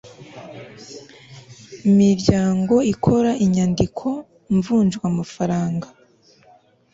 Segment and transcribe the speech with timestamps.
[1.99, 4.05] miryango ikora inyandiko
[4.55, 5.87] mvunjwafaranga